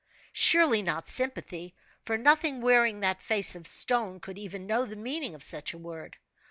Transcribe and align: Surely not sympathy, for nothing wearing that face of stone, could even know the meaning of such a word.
Surely 0.33 0.81
not 0.81 1.07
sympathy, 1.07 1.75
for 2.03 2.17
nothing 2.17 2.59
wearing 2.59 3.01
that 3.01 3.21
face 3.21 3.53
of 3.53 3.67
stone, 3.67 4.19
could 4.19 4.35
even 4.39 4.65
know 4.65 4.83
the 4.83 4.95
meaning 4.95 5.35
of 5.35 5.43
such 5.43 5.75
a 5.75 5.77
word. 5.77 6.17